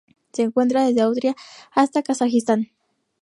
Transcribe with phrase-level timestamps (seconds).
[0.33, 1.35] Se encuentra desde Austria
[1.71, 2.71] hasta el Kazajistán.